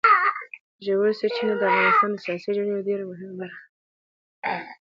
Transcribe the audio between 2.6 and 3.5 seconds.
یوه ډېره مهمه